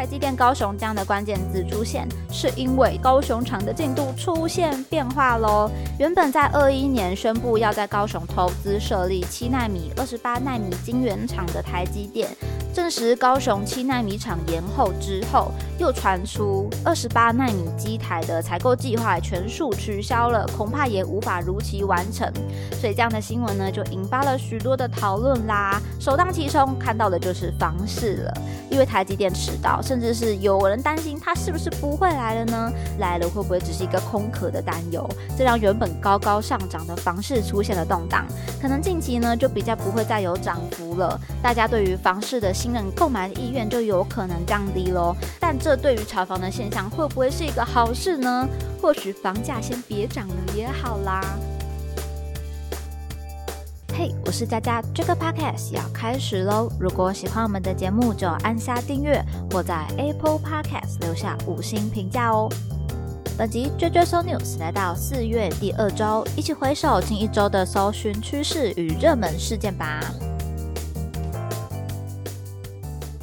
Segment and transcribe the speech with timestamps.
[0.00, 5.70] 台积电高雄这样的关键字出现，是因为高雄厂的进度出现变化喽。
[5.98, 12.30] 原本在二一年宣布要在高雄投资设立七纳米、二十八纳米晶圆厂的台积电。
[12.72, 22.32] 证实高雄七纳米厂延后之后，又传出二十八纳米机台的采购计划全数取消了，恐怕也无法如期完成。
[22.80, 25.78] 所以这样的新闻呢，就引发了许多的讨论啦。
[26.00, 28.34] 首当其冲看到的就是房市了，
[28.70, 32.72] 因为台积电迟到，甚至是有人担心它是不是不会来了呢？
[32.98, 35.06] 来了会不会只是一个空壳的担忧？
[35.36, 38.24] 这让原本高高上涨的房市出现了动荡，
[38.62, 41.20] 可能近期呢就比较不会再有涨幅了。
[41.42, 42.54] 大家对于房市的。
[42.60, 48.46] 新人购买意愿就有可能降低喽，但这对于炒房的现象会不会是一个好事呢？
[48.82, 51.22] 或许房价先别涨了也好啦。
[54.00, 56.72] 嘿，我是佳佳，这个 podcast 要开始喽！
[56.80, 62.48] 如果喜欢我们的节目，就按下订阅或在 Apple Podcast 留下五星评价哦。
[63.36, 70.00] 本集 JJ So News 来到四月第二周，一起回首近一周的搜寻趋势与热门事件吧。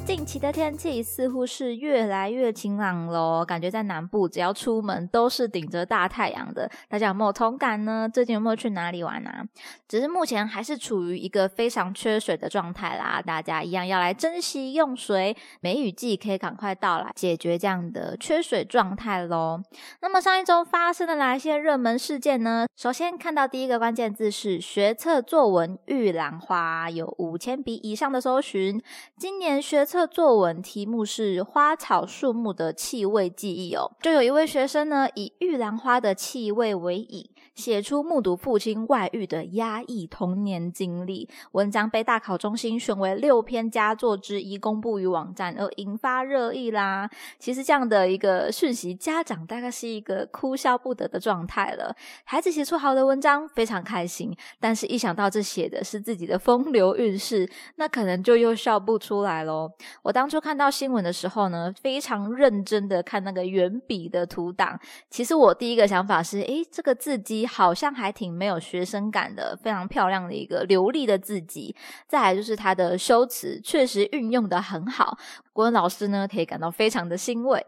[0.08, 6.66] 近期的天气似乎是越来越晴朗喽，感觉在南部只要出门都是顶着大太阳的。
[6.88, 8.08] 大家有没有同感呢？
[8.10, 9.44] 最近有没有去哪里玩啊？
[9.86, 19.60] 只是目前还是处于一个非常缺水的状态啦，大家一样要来珍惜用水，梅雨季可以赶快到来，解决这样的缺水状态喽。
[20.00, 22.66] 那么上一周发生了哪些热门事件呢？
[22.74, 28.82] 首先看到第一个关键字是学测作文玉兰花，有五千笔以上的搜寻。
[29.18, 29.97] 今年学测。
[30.06, 37.28] 作文题目是花草树木的气味记忆哦，就有一位学生呢，以玉兰花的气味为引。
[37.58, 47.10] 写出目睹父亲外遇的压抑童年经历，文章被大考中心选为六篇佳作之一，公布于网站，而引发热议啦。
[47.40, 51.92] 其实这样的一个讯息，家长大概是一个哭笑不得的状态了。
[52.22, 59.68] 孩子写出好的文章，非常开心，但是一想到这写的是自己的风流韵事，那可能就又笑不出来喽。
[60.02, 64.78] 我当初看到新闻的时候呢，非常认真的看那个原笔的图档。
[65.10, 67.47] 其实我第一个想法是，诶，这个字迹。
[67.48, 71.74] 好像还挺没有学生感的，非常漂亮的一个流利的字迹。
[72.06, 75.18] 再来就是他的修辞，确实运用的很好。
[75.52, 77.66] 国文老师呢，可以感到非常的欣慰。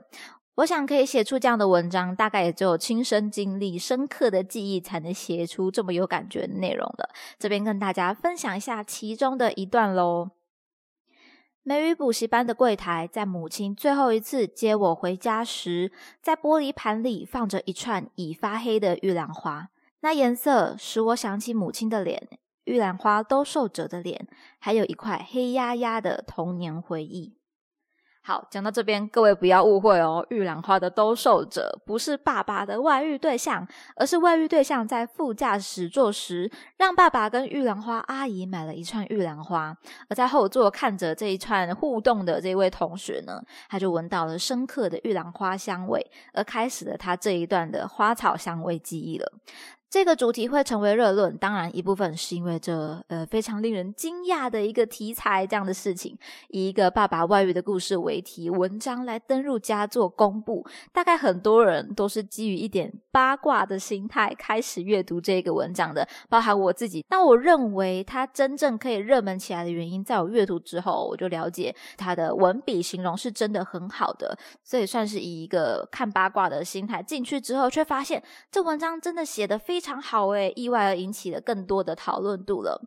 [0.57, 7.09] 我想可以写出这样的文章，大概也只有亲身经历、深刻的记忆，才能写出这么有感觉的内容了。
[7.39, 10.40] 这边跟大家分享一下其中的一段喽。
[11.63, 19.69] 美语补习班的柜台，在母亲最后一次接我回家时，在玻璃盘里放着一串已发黑的玉兰花。
[20.01, 22.29] 那颜色使我想起母亲的脸，
[22.65, 24.27] 玉兰花都受折的脸，
[24.59, 27.35] 还有一块黑压压的童年回忆。
[28.23, 30.25] 好，讲到这边，各位不要误会哦。
[30.29, 33.67] 玉兰花的兜售者不是爸爸的外遇对象，
[33.97, 39.75] 而是外遇对象在副驾驶座时，让爸爸跟玉兰花阿姨买了一串玉兰花。
[40.09, 49.33] 而在后座看着这一串互动的这位同学呢，他就闻到了深刻的玉兰花香味，而开始了他这一段的花草香味记忆了。
[49.91, 56.17] 这个主题会成为热论，当然一部分是因为这呃非常令人惊讶的一个题材，这样的事情
[56.51, 67.05] 以一个爸爸外遇的故事为题，文章来登入佳作公布，大概很多人都是基于一点八卦的心态开始阅读这个文章的，包含我自己。
[67.11, 79.80] 那我认为它真正可以热门起来的原因，在我阅读之后，我就了解它的文笔形容是真的很好的，所以算是以一个看八卦的心态进去之后，却发现这文章真的写的非。
[79.81, 82.79] 非常好诶，意外而引起了更多的讨论度了。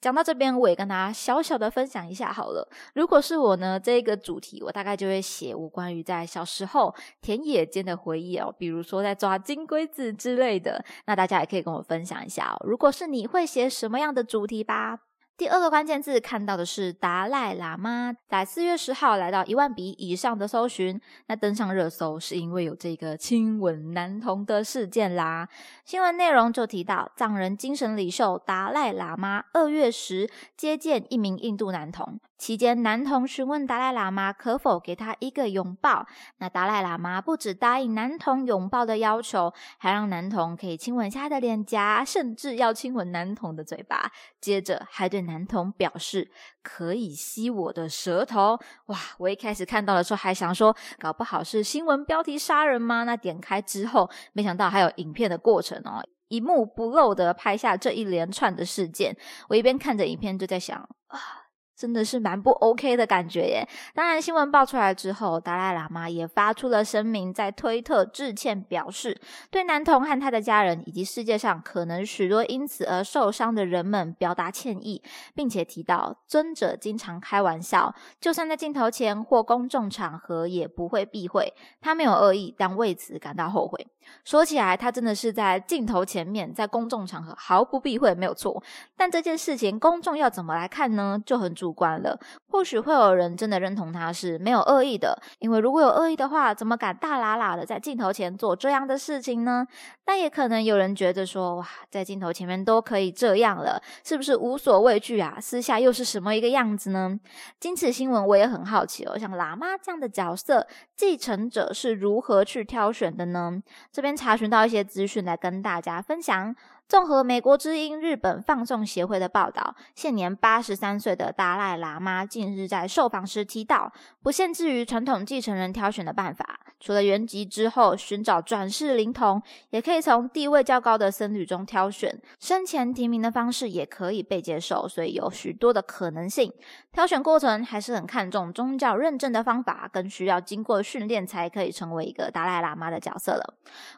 [0.00, 2.68] 讲到这边，我也跟大家小小的分享一下好了。
[2.94, 10.84] 如果是我呢，这个主题我大概就会写我关于在小时候田野间的回忆哦，比如说在抓金龟子之类的。
[11.06, 12.66] 那大家也可以跟我分享一下哦。
[12.66, 14.98] 如果是你会写什么样的主题吧？
[15.36, 25.48] 第二个关键字看到的是达赖喇嘛，在四月十号来到一万笔以上的搜寻，那登上热搜是因为有这个亲吻男童的事件啦。
[25.84, 32.20] 新闻内容就提到藏人精神领袖达赖喇嘛二月时接见一名印度男童。
[32.42, 36.04] 期间，男童询问达赖喇嘛可否给他一个拥抱。
[36.38, 44.10] 那达赖喇嘛不止答应男童拥抱的要求，还让男童可以亲吻下他的脸颊，甚至要亲吻男童的嘴巴。
[44.40, 46.32] 接着还对男童表示
[46.64, 48.58] 可以吸我的舌头。
[48.86, 48.98] 哇！
[49.18, 53.04] 我一开始看到的时候还想说，搞不好是新闻标题杀人吗？
[53.04, 59.16] 那点开之后，没想到还有影片的过程哦，一幕不漏的拍下这一连串的事件。
[59.48, 61.41] 我一边看着影片，就在想啊。
[61.76, 63.68] 真的是蛮不 OK 的感觉耶。
[63.94, 69.20] 当然，新闻爆出来之后，达赖喇嘛也发出了声明，在推特致歉，表示
[69.50, 75.02] 对男童和他的家人以及世界上可能许多因此而受伤的人们表达歉意，
[75.34, 81.52] 并且提到尊者经常开玩笑，就算在镜头前或公众场合也不会避讳。
[81.80, 83.86] 他没有恶意，但为此感到后悔。
[84.24, 88.62] 说起来，他真的是在镜头前面，在公众场合毫不避讳，没有错。
[88.96, 91.20] 但这件事情，公众要怎么来看呢？
[91.24, 92.18] 就很主观了。
[92.48, 99.64] 或许会有人真的认同他是没有恶意的，因为如果有恶意的话，怎么敢大喇喇的在镜头前做这样的事情呢？
[100.04, 105.38] 但也可能有人觉得说，哇，在镜头前面都可以这样了，是不是无所畏惧啊？
[105.40, 107.16] 私下又是什么一个样子呢？
[107.60, 110.66] 经此新闻，我也很好奇哦，像喇嘛这样的角色，
[110.96, 113.62] 继承者是如何去挑选的呢？
[113.92, 116.54] 这边查询到一些资讯来跟大家分享。
[116.88, 123.90] 综合美国之音日本放送协会的报道，现年八十三岁的达赖喇嘛近日在受访时提到，
[124.22, 129.40] 不限制于传统继承人挑选的办法，除了原籍之后寻找转世灵童，
[129.70, 132.20] 也可以从地位较高的僧侣中挑选。
[132.38, 136.52] 生前提名的方式也可以被接受，所以有许多的可能性。
[136.92, 143.54] 挑选过程还是很看重宗教认证的方法，更需要经过训练才可以成为一个达赖喇嘛的角色了。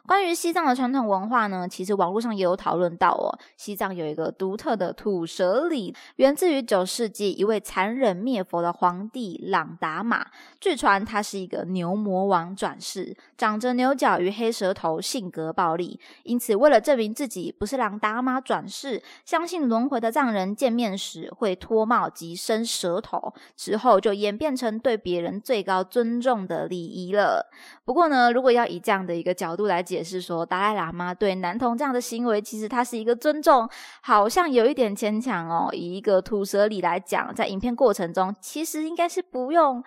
[0.07, 2.84] 关于西藏的传统文化呢，其实网络上也有讨论。
[2.85, 10.27] 论到哦，西藏有一个独特的吐舌礼，源自于九世纪一位残忍灭佛的皇帝朗达玛。
[10.59, 15.99] 据传他是一个牛魔王转世，长着牛角与黑舌头，性格暴力。
[16.23, 27.49] 因此，为了证明自己不是朗达玛转世，相信轮回的藏人见面时会脱帽及伸舌头，之后就演变成对别人最高尊重的礼仪了。
[27.83, 32.64] 不过呢，如果要以这样的一个角度来解释说，达赖喇嘛对男童这样的行为，其实。
[32.67, 33.69] 它是一个尊重，
[34.01, 35.69] 好像有一点牵强哦。
[35.73, 39.83] 以一个吐舌里来讲，在影片过程中，其实应该是不用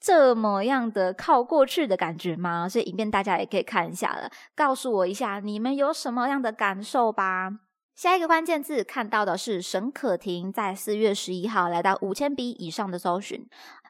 [0.00, 2.68] 这么样的靠过去的感觉吗？
[2.68, 7.50] 所以影片大家也可以看一下了，告诉我一下你们有什么样的感受吧。
[7.96, 13.44] 下一个关键字看到的是沈可婷在四月十一号来到五千笔以上的搜寻。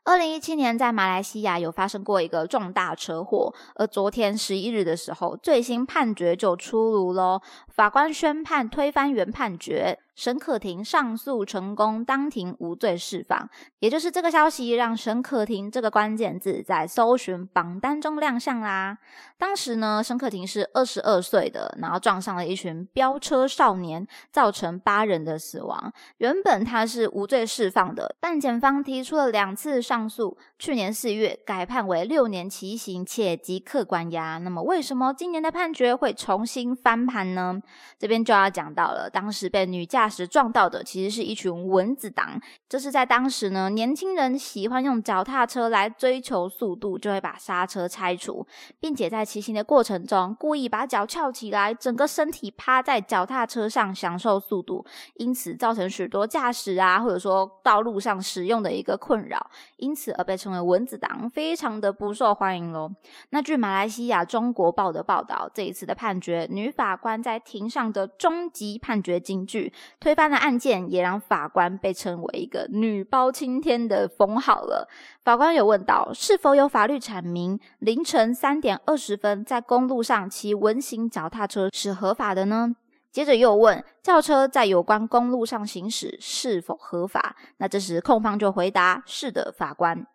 [0.09, 9.99] 二零一七年在马来西亚有发生过一个重大车祸，而昨天十一日的时候，最新判决就出炉喽，法官宣判推翻原判决。
[10.19, 13.49] 沈可婷上诉成功，当庭无罪释放。
[13.79, 18.99] 也就是这个消息，让沈可婷这个关键字在搜寻榜单中亮相啦。
[19.39, 25.93] 当时呢，沈可婷是二十二岁的，然后撞上了一群飙车少年，造成八人的死亡。
[26.17, 34.39] 原本他是无罪释放的，但检方提出了两次上诉，去年四月改判为六年期刑，且即刻关押。
[34.39, 37.63] 那么，为什么今年的判决会重新翻盘呢？
[37.97, 48.47] 这边就要讲到了，当时被女驾时撞到的其实是一群蚊子党，这是在当时呢，年轻人喜欢用脚踏车来追求速度，就会把刹车拆除，
[48.81, 54.85] 并且在骑行的过程中故意把脚翘起来，整个身体趴在脚踏车上享受速度，
[55.15, 62.91] 因此造成许多驾驶啊，或者说道路上使用的一个困扰，因此而被称为蚊子党，非常的不受欢迎喽。
[63.31, 69.73] 那据马来西亚中国报的报道，这一次的判决，女法官在庭上的终极判决金句。
[70.01, 74.89] 推翻的案件也让法官被称为一个“女包青天”的封号了。
[75.25, 82.77] 法官有问到，是否有法律阐明凌晨三点二十分在公路上骑文型脚踏车是合法的呢？
[83.11, 87.35] 接着又问，轿车在有关公路上行驶是否合法？
[87.57, 90.07] 那这时控方就回答：是的，法官。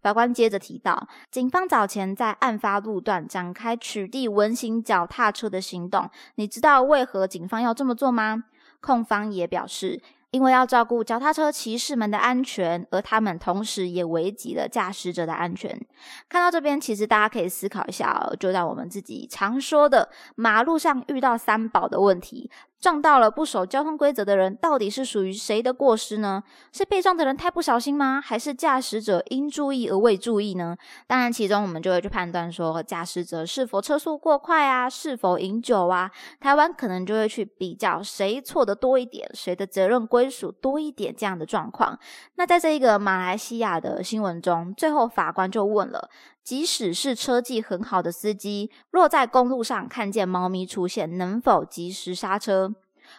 [0.00, 8.44] 法官接着提到，警方早前在案发路段展开取缔文型脚踏车的行动，你知道为何警方要这么做吗？
[8.80, 15.80] 控方也表示，因为要照顾脚踏车骑士们的安全，而他们同时也危及了驾驶者的安全。
[16.28, 22.50] 看到这边，其实大家可以思考一下，就让我们自己常说的马路上遇到三宝的问题。
[22.80, 26.42] 撞到了不守交通规则的人，到底是属于谁的过失呢？
[26.72, 28.20] 是被撞的人太不小心吗？
[28.20, 30.76] 还是驾驶者应注意而未注意呢？
[31.06, 36.10] 当然，其中我们就会去判断说，驾驶者是否车速过快啊，是否饮酒啊？
[36.38, 41.98] 台湾可能就会去比较谁错的多一点，谁的责任归属多一点这样的状况。
[42.36, 46.08] 那在这一个马来西亚的新闻中，最后法官就问了。
[46.46, 52.72] 即使是车技很好的司机，若在公路上看见猫咪出现，能否及时刹车？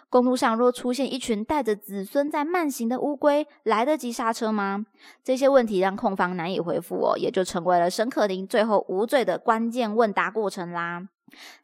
[0.09, 4.85] 公路上若出现一群带着子孙在慢行的乌龟，来得及刹车吗？
[5.25, 11.09] 这些问题让控方难以回复哦，也就成为了沈可林最后无罪的关键问答过程啦。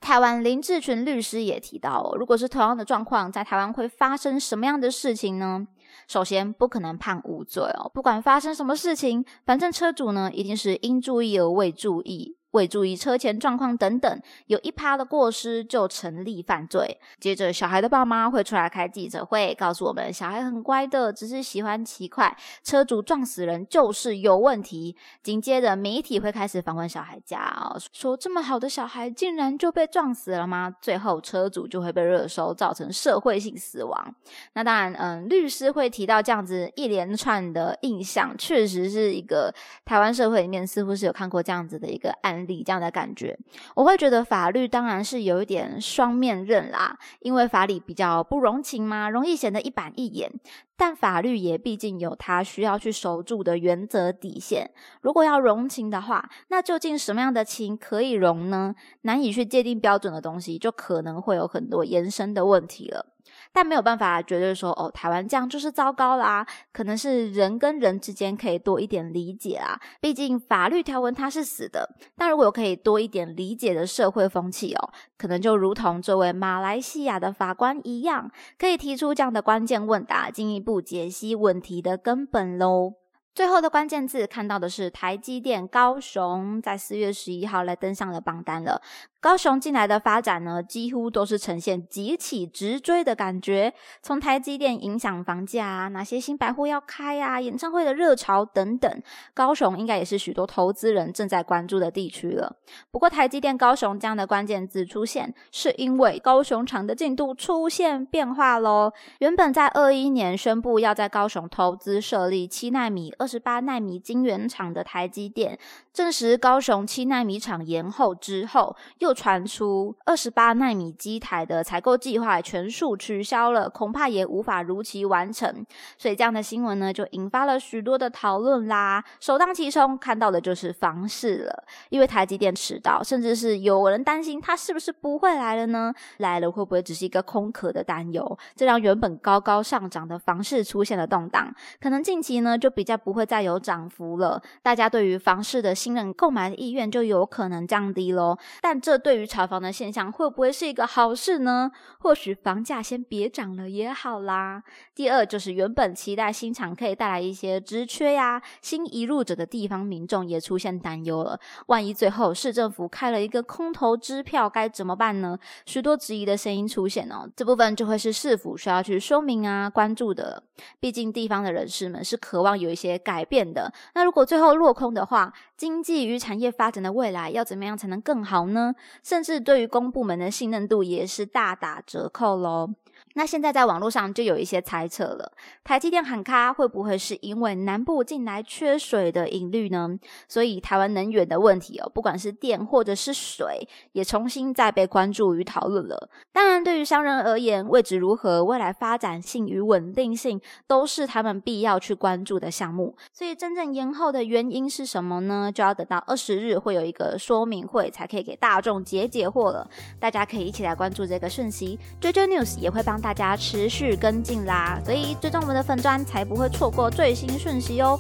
[0.02, 5.66] 台湾林志群律师也提到，如果是同样的状况，在台湾会发生什么样的事情呢？
[6.08, 12.38] 首先不可能判无罪哦，不管发生什么事情，反正车主呢一定是应注意而未注意。
[12.54, 17.00] 未注意车前状况等等，有一趴的过失就成立犯罪。
[17.20, 24.96] 接着，小孩的爸妈会出来开记者会，告诉我们小孩很乖的，只是喜欢骑快，车主撞死人就是有问题。
[25.24, 30.72] 紧接着，媒体会开始访问小孩家，说这么好的小孩竟然就被撞死了吗？
[30.80, 34.16] 最后，车主就会被热搜，造成社会性死亡。
[34.54, 39.52] 那当然，嗯，律师会提到这样子一连串的印象，确实是一个
[39.84, 42.43] 台湾社会里面似乎是有看过这样子的一个案。
[42.48, 43.38] 理这样的感觉，
[43.76, 50.32] 我会觉得法律当然是有一点双面刃啦，因为法理比较不容情嘛，容易显得一板一眼。
[50.76, 54.72] 但法律也毕竟有它需要去守住的原则底线。
[55.02, 58.74] 如果要容情的话，那究竟什么样的情可以容呢？
[59.02, 63.13] 难以去界定标准的东西，就可能会有很多延伸的问题了。
[63.54, 66.46] 但没有办法绝对说哦，台湾这样就是糟糕啦。
[66.72, 71.88] 可能是人跟人之间可以多一点理解啊，毕竟法律条文它是死的。
[72.18, 82.96] 但如果可以多一点理解的社会风气哦，可能就如同这位马来西亚的法官一样，可以提出这样的关键问答，进一步解析问题的根本喽。
[83.36, 88.82] 最后的关键字看到的是台积电高雄，在四月十一号来登上了榜单了。
[89.24, 93.74] 高雄近来的发展呢，几乎都是呈现急起直追的感觉。
[94.02, 99.02] 从台积电影响房价啊，哪些新百货要开啊，演唱会的热潮等等，
[99.34, 102.58] 高雄应该也是许多投资人正在关注的地区了。
[102.92, 108.92] 不过，台积电高雄这样的关键字出现，是因为高雄厂的进度出现变化喽。
[109.20, 115.58] 原本在二一年宣布要在高雄投资设立七纳米、二十八纳米晶圆厂的台积电，
[115.94, 125.64] 证实高雄七纳米厂延后之后，又传出二十八纳米机台的采购计划全数取消了，恐怕也无法如期完成。
[126.00, 129.04] 所以这样的新闻呢，就引发了许多的讨论啦。
[129.20, 135.94] 首当其冲看到的就是房市了，因为台积电迟到，甚至是有人担心它是不是不会来了呢？
[136.18, 138.36] 来了会不会只是一个空壳的担忧？
[138.56, 144.42] 这让原本高高上涨的房市出现了动荡，可能近期呢就比较不会再有涨幅了。
[144.64, 148.38] 大家对于房市的新人、购买的意愿就有可能降低喽。
[148.62, 151.70] 但这对于炒房的现象会不会是一个好事呢？
[152.00, 154.64] 或许房价先别涨了也好啦。
[154.96, 161.38] 第二就是原本期待新厂可以带来一些职缺呀，新移入者的地方民众也出现担忧了。
[161.68, 165.38] 万一最后市政府开了一个空头支票，该怎么办呢？
[165.66, 170.44] 许多质疑的声音出现哦，这部分就会是市府需要去说明啊、关注的。
[170.80, 173.74] 毕竟地方的人士们是渴望有一些改变的。
[173.96, 178.76] 那如果最后落空的话，今经济与产业发展的未来要怎么样才能更好呢？
[179.02, 182.70] 甚至对于公部门的信任度也是大打折扣喽。
[183.16, 189.90] 那现在在网络上就有一些猜测了，台积电喊卡会不会是因为南部近来缺水的隐虑呢？
[190.28, 196.10] 所以台湾能源的问题哦，不管是电或者是水，也重新再被关注与讨论了。
[196.32, 202.96] 当然，对于商人而言，位置如何、未来发展性与稳定性，都是他们必要去关注的项目。
[203.12, 205.52] 所以真正延后的原因是什么呢？
[205.54, 209.70] 就要等到二十日会有一个说明会，才可以给大众解解惑了。
[210.00, 213.04] 大家可以一起来关注这个讯息，追追 news 也会帮。
[213.04, 218.00] 大家持续跟进啦，所以追踪我们的粉砖才不会错过最新讯息哦。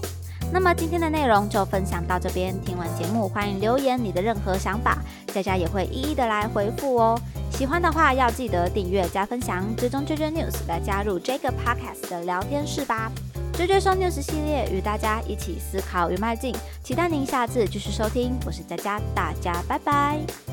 [0.53, 7.19] 那么今天的内容就分享到这边，听完节目欢迎留言你的任何想法，佳佳也会一一的来回复哦。
[7.51, 13.11] 喜欢的话要记得订阅加分享，追踪追追 news 来加入这个 podcast 的聊天室吧。
[13.53, 20.52] 追追双六十系列与大家一起思考与迈进，期待您下次继续收听，我是佳佳，大家拜拜。